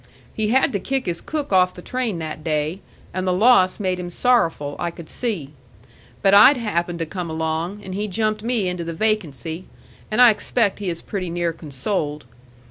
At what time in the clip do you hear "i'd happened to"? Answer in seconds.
6.33-7.05